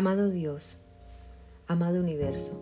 Amado 0.00 0.30
Dios, 0.30 0.78
amado 1.66 2.00
universo, 2.00 2.58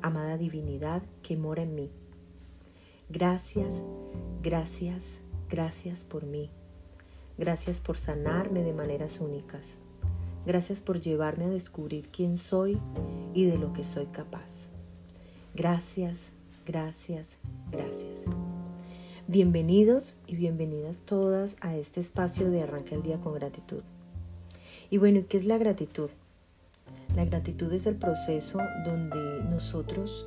amada 0.00 0.38
divinidad 0.38 1.02
que 1.22 1.36
mora 1.36 1.62
en 1.62 1.74
mí. 1.74 1.90
Gracias, 3.10 3.82
gracias, 4.42 5.20
gracias 5.50 6.04
por 6.04 6.24
mí. 6.24 6.48
Gracias 7.36 7.80
por 7.80 7.98
sanarme 7.98 8.62
de 8.62 8.72
maneras 8.72 9.20
únicas. 9.20 9.76
Gracias 10.46 10.80
por 10.80 11.02
llevarme 11.02 11.44
a 11.44 11.50
descubrir 11.50 12.08
quién 12.08 12.38
soy 12.38 12.80
y 13.34 13.44
de 13.44 13.58
lo 13.58 13.74
que 13.74 13.84
soy 13.84 14.06
capaz. 14.06 14.70
Gracias, 15.54 16.32
gracias, 16.64 17.28
gracias. 17.70 18.22
Bienvenidos 19.26 20.16
y 20.26 20.36
bienvenidas 20.36 21.00
todas 21.00 21.56
a 21.60 21.76
este 21.76 22.00
espacio 22.00 22.50
de 22.50 22.62
Arranca 22.62 22.94
el 22.94 23.02
Día 23.02 23.20
con 23.20 23.34
Gratitud. 23.34 23.82
Y 24.88 24.96
bueno, 24.96 25.20
¿qué 25.28 25.36
es 25.36 25.44
la 25.44 25.58
gratitud? 25.58 26.08
La 27.14 27.24
gratitud 27.24 27.72
es 27.72 27.86
el 27.86 27.96
proceso 27.96 28.58
donde 28.84 29.44
nosotros, 29.44 30.26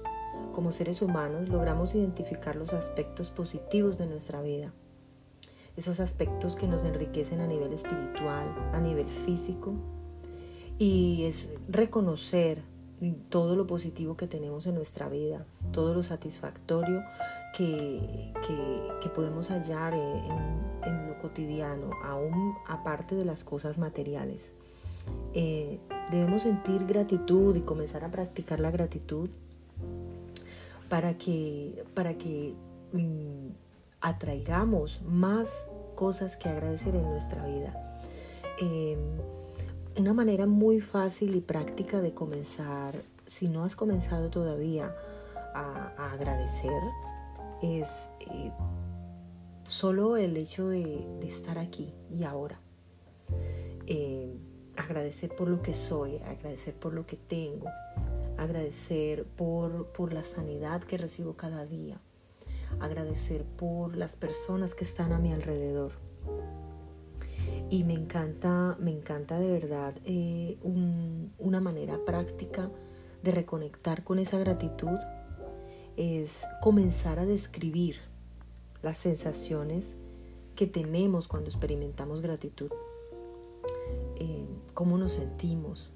como 0.54 0.72
seres 0.72 1.02
humanos, 1.02 1.50
logramos 1.50 1.94
identificar 1.96 2.56
los 2.56 2.74
aspectos 2.74 3.30
positivos 3.30 3.98
de 3.98 4.08
nuestra 4.08 4.42
vida. 4.42 4.72
Esos 5.76 6.00
aspectos 6.00 6.56
que 6.56 6.68
nos 6.68 6.84
enriquecen 6.84 7.42
a 7.42 7.48
nivel 7.48 7.74
espiritual, 7.74 8.48
a 8.74 8.80
nivel 8.80 9.08
físico. 9.08 9.74
Y 10.80 11.26
es 11.26 11.50
reconocer 11.68 12.64
todo 13.30 13.56
lo 13.56 13.68
positivo 13.68 14.16
que 14.18 14.28
tenemos 14.28 14.66
en 14.66 14.76
nuestra 14.76 15.08
vida, 15.08 15.46
todo 15.72 15.94
lo 15.94 16.02
satisfactorio 16.02 17.04
que, 17.56 18.34
podemos 19.14 19.50
hallar 19.50 19.94
en, 19.94 20.90
en, 20.90 21.08
lo 21.08 21.18
cotidiano, 21.20 21.90
aún 22.04 22.56
aparte 22.68 23.16
de 23.16 23.26
las 23.26 23.44
cosas 23.44 23.78
materiales. 23.78 24.52
Eh, 25.34 25.80
debemos 26.12 26.44
sentir 26.44 26.86
gratitud 26.86 27.56
y 27.56 27.62
comenzar 27.62 28.04
a 28.04 28.12
practicar 28.12 28.60
la 28.60 28.72
gratitud 28.72 29.30
para 30.90 31.18
que, 31.18 31.84
para 31.94 32.18
que 32.18 32.54
mm, 32.94 33.50
atraigamos 34.02 35.02
más 35.04 35.68
cosas 35.96 36.38
que 36.38 36.50
agradecer 36.50 36.96
en 36.96 37.04
nuestra 37.04 37.46
vida. 37.46 38.00
Em, 38.60 39.00
una 39.98 40.14
manera 40.14 40.46
muy 40.46 40.80
fácil 40.80 41.36
y 41.36 41.42
práctica 41.42 42.02
de 42.02 42.14
comenzar, 42.14 43.02
si 43.26 43.50
no 43.50 43.64
has 43.64 43.76
comenzado 43.76 44.30
todavía 44.30 44.96
a, 45.54 46.12
agradecer, 46.14 46.82
es 47.62 48.10
eh, 48.20 48.52
solo 49.64 50.18
el 50.18 50.38
hecho 50.38 50.70
de, 50.70 51.06
estar 51.28 51.58
aquí 51.58 51.94
y 52.12 52.24
ahora. 52.24 52.60
Em, 53.88 54.47
agradecer 54.88 55.36
por 55.36 55.50
lo 55.50 55.62
que 55.62 55.76
soy, 55.76 56.16
agradecer 56.20 56.74
por 56.74 56.94
lo 56.94 57.06
que 57.06 57.18
tengo, 57.18 57.68
agradecer 58.38 59.26
por, 59.26 59.88
por 59.88 60.14
la 60.14 60.24
sanidad 60.24 60.82
que 60.82 60.98
recibo 60.98 61.34
cada 61.34 61.66
día, 61.66 62.00
agradecer 62.80 63.44
por 63.44 63.98
las 63.98 64.16
personas 64.16 64.76
que 64.76 64.86
están 64.86 65.12
a 65.12 65.20
mi 65.20 65.34
alrededor. 65.34 65.92
Y 67.70 67.84
me 67.84 67.96
encanta, 67.96 68.78
me 68.80 68.92
encanta 68.92 69.38
de 69.38 69.52
verdad 69.52 69.94
eh, 70.06 70.58
una 70.64 71.60
manera 71.60 72.00
práctica 72.06 72.72
de 73.24 73.32
reconectar 73.32 74.06
con 74.06 74.20
esa 74.20 74.40
gratitud 74.40 74.98
es 75.98 76.46
comenzar 76.62 77.20
a 77.20 77.26
describir 77.26 77.98
las 78.82 79.00
sensaciones 79.00 79.98
que 80.56 80.66
tenemos 80.66 81.28
cuando 81.28 81.50
experimentamos 81.50 82.22
gratitud. 82.22 82.72
Eh, 84.18 84.46
cómo 84.74 84.98
nos 84.98 85.14
sentimos. 85.14 85.92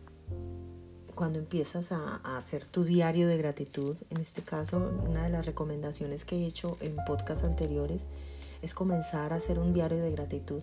Cuando 1.16 1.39
empiezas 1.39 1.92
a, 1.92 2.15
hacer 2.38 2.65
tu 2.65 2.83
diario 2.83 3.27
de 3.27 3.38
gratitud, 3.38 3.95
en 4.10 4.17
este 4.17 4.42
caso, 4.42 4.92
una 5.08 5.23
de 5.23 5.30
las 5.30 5.45
recomendaciones 5.45 6.26
que 6.26 6.38
he 6.38 6.45
hecho 6.45 6.77
en 6.82 6.95
podcasts 7.05 7.43
anteriores 7.43 8.08
es 8.61 8.73
comenzar 8.73 9.33
a 9.33 9.38
hacer 9.38 9.60
un 9.60 9.73
diario 9.73 10.02
de 10.02 10.11
gratitud 10.11 10.61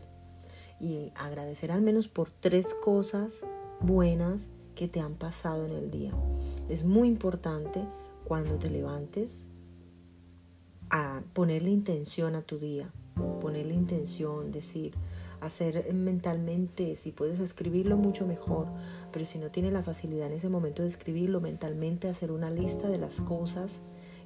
y 0.80 1.12
agradecer 1.16 1.72
al 1.72 1.82
menos 1.82 2.08
por 2.08 2.30
tres 2.30 2.74
cosas 2.74 3.34
buenas 3.80 4.46
que 4.74 4.88
te 4.88 5.00
han 5.00 5.14
pasado 5.14 5.66
en 5.66 5.72
el 5.72 5.90
día. 5.90 6.12
Es 6.68 6.84
muy 6.84 7.08
importante 7.08 7.84
cuando 8.24 8.56
te 8.56 8.70
levantes 8.70 9.44
a 10.90 11.22
ponerle 11.32 11.70
intención 11.70 12.34
a 12.34 12.42
tu 12.42 12.58
día, 12.58 12.90
ponerle 13.40 13.74
intención, 13.74 14.50
decir, 14.50 14.94
hacer 15.40 15.92
mentalmente, 15.94 16.96
si 16.96 17.12
puedes 17.12 17.40
escribirlo 17.40 17.96
mucho 17.96 18.26
mejor, 18.26 18.66
pero 19.12 19.24
si 19.24 19.38
no 19.38 19.50
tienes 19.50 19.72
la 19.72 19.82
facilidad 19.82 20.28
en 20.28 20.34
ese 20.34 20.48
momento 20.48 20.82
de 20.82 20.88
escribirlo 20.88 21.40
mentalmente, 21.40 22.08
hacer 22.08 22.32
una 22.32 22.50
lista 22.50 22.88
de 22.88 22.98
las 22.98 23.14
cosas 23.14 23.70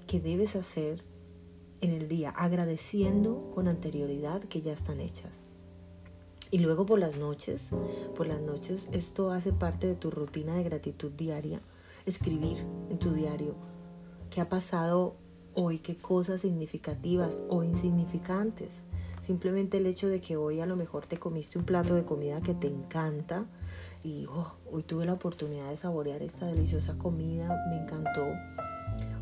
que 0.06 0.20
debes 0.20 0.56
hacer 0.56 1.02
en 1.81 1.91
el 1.91 2.08
día, 2.08 2.31
agradeciendo 2.31 3.50
con 3.54 3.69
anterioridad 3.69 4.42
que 4.44 4.60
ya 4.60 4.72
están 4.72 5.00
hechas. 5.00 5.41
Y 6.50 6.58
luego 6.58 6.86
por 6.86 6.98
las 6.98 7.16
noches, 7.16 7.70
por 8.14 8.26
las 8.26 8.41
noches 8.41 8.88
esto 8.92 9.32
hace 9.32 9.52
parte 9.52 9.86
de 9.86 9.97
tu 9.97 10.10
rutina 10.10 10.54
de 10.54 10.62
gratitud 10.62 11.10
diaria, 11.10 11.60
escribir 12.06 12.58
en 12.91 12.98
tu 12.98 13.12
diario 13.12 13.54
qué 14.31 14.41
ha 14.41 14.48
pasado 14.48 15.16
hoy, 15.54 15.78
qué 15.78 15.96
cosas 15.96 16.40
significativas 16.40 17.38
o 17.48 17.62
insignificantes 17.62 18.82
Simplemente 19.22 19.76
el 19.76 19.86
hecho 19.86 20.08
de 20.08 20.20
que 20.20 20.36
hoy 20.36 20.60
a 20.60 20.66
lo 20.66 20.74
mejor 20.74 21.06
te 21.06 21.16
comiste 21.16 21.56
un 21.56 21.64
plato 21.64 21.94
de 21.94 22.04
comida 22.04 22.40
que 22.40 22.54
te 22.54 22.66
encanta 22.66 23.44
y 24.02 24.26
oh, 24.26 24.56
hoy 24.70 24.82
tuve 24.82 25.06
la 25.06 25.12
oportunidad 25.12 25.70
de 25.70 25.76
saborear 25.76 26.22
esta 26.22 26.46
deliciosa 26.46 26.98
comida, 26.98 27.64
me 27.70 27.76
encantó. 27.76 28.26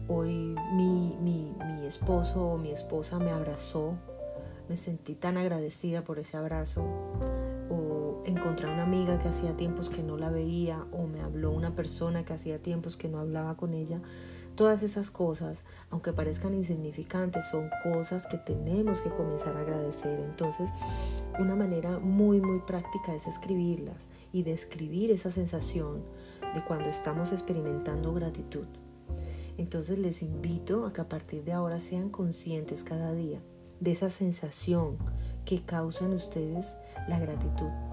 Hoy 0.08 0.56
mi, 0.74 1.16
mi, 1.20 1.54
mi 1.66 1.86
esposo 1.86 2.52
o 2.52 2.56
mi 2.56 2.70
esposa 2.70 3.18
me 3.18 3.30
abrazó, 3.30 3.94
me 4.70 4.78
sentí 4.78 5.14
tan 5.14 5.36
agradecida 5.36 6.02
por 6.02 6.18
ese 6.18 6.38
abrazo. 6.38 6.82
Encontré 8.40 8.72
una 8.72 8.84
amiga 8.84 9.18
que 9.18 9.28
hacía 9.28 9.54
tiempos 9.54 9.90
que 9.90 10.02
no 10.02 10.16
la 10.16 10.30
veía 10.30 10.86
o 10.92 11.06
me 11.06 11.20
habló 11.20 11.50
una 11.50 11.74
persona 11.74 12.24
que 12.24 12.32
hacía 12.32 12.58
tiempos 12.58 12.96
que 12.96 13.08
no 13.08 13.18
hablaba 13.18 13.56
con 13.56 13.74
ella 13.74 14.00
Todas 14.60 14.82
esas 14.82 15.10
cosas, 15.10 15.58
aunque 15.90 16.12
parezcan 16.12 16.52
insignificantes, 16.52 17.48
son 17.48 17.70
cosas 17.82 18.26
que 18.26 18.36
tenemos 18.36 19.00
que 19.00 19.08
comenzar 19.08 19.56
a 19.56 19.60
agradecer. 19.60 20.20
Entonces, 20.20 20.68
una 21.38 21.54
manera 21.54 21.98
muy, 21.98 22.42
muy 22.42 22.60
práctica 22.60 23.14
es 23.14 23.26
escribirlas 23.26 23.96
y 24.32 24.42
describir 24.42 25.10
esa 25.12 25.30
sensación 25.30 26.02
de 26.54 26.62
cuando 26.62 26.90
estamos 26.90 27.32
experimentando 27.32 28.12
gratitud. 28.12 28.66
Entonces 29.56 29.98
les 29.98 30.22
invito 30.22 30.84
a 30.84 30.92
que 30.92 31.00
a 31.00 31.08
partir 31.08 31.42
de 31.44 31.52
ahora 31.52 31.80
sean 31.80 32.10
conscientes 32.10 32.84
cada 32.84 33.12
día 33.12 33.40
de 33.80 33.92
esa 33.92 34.10
sensación 34.10 34.98
que 35.44 35.62
causan 35.62 36.12
ustedes 36.12 36.76
la 37.08 37.18
gratitud. 37.18 37.89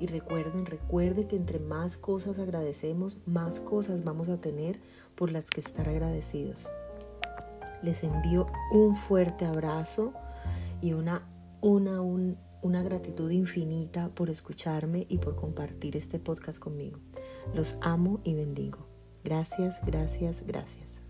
Y 0.00 0.06
recuerden, 0.06 0.66
recuerden 0.66 1.28
que 1.28 1.36
entre 1.36 1.58
más 1.58 1.96
cosas 1.96 2.38
agradecemos, 2.38 3.16
más 3.26 3.60
cosas 3.60 4.04
vamos 4.04 4.28
a 4.28 4.38
tener 4.38 4.80
por 5.14 5.30
las 5.30 5.50
que 5.50 5.60
estar 5.60 5.88
agradecidos. 5.88 6.68
Les 7.82 8.02
envío 8.02 8.46
un 8.72 8.96
fuerte 8.96 9.44
abrazo 9.44 10.12
y 10.80 10.92
una, 10.92 11.26
una, 11.60 12.00
una 12.00 12.82
gratitud 12.82 13.30
infinita 13.30 14.08
por 14.08 14.30
escucharme 14.30 15.06
y 15.08 15.18
por 15.18 15.36
compartir 15.36 15.96
este 15.96 16.18
podcast 16.18 16.58
conmigo. 16.58 16.98
Los 17.54 17.76
amo 17.82 18.20
y 18.24 18.34
bendigo. 18.34 18.86
Gracias, 19.22 19.80
gracias, 19.84 20.44
gracias. 20.46 21.00